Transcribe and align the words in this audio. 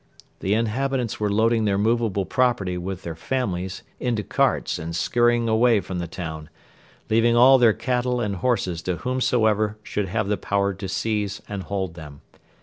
The 0.39 0.55
inhabitants 0.55 1.19
were 1.19 1.29
loading 1.29 1.65
their 1.65 1.77
movable 1.77 2.25
property 2.25 2.75
with 2.75 3.03
their 3.03 3.13
families 3.13 3.83
into 3.99 4.23
carts 4.23 4.79
and 4.79 4.95
scurrying 4.95 5.47
away 5.47 5.79
from 5.79 5.99
the 5.99 6.07
town, 6.07 6.49
leaving 7.11 7.35
all 7.35 7.59
their 7.59 7.71
cattle 7.73 8.19
and 8.19 8.37
horses 8.37 8.81
to 8.81 8.95
whomsoever 8.95 9.77
should 9.83 10.07
have 10.07 10.27
the 10.27 10.37
power 10.37 10.73
to 10.73 10.89
seize 10.89 11.39
and 11.47 11.61
hold 11.61 11.93
them. 11.93 12.21